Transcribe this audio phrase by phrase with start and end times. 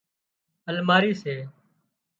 [0.69, 1.35] الماڙِي سي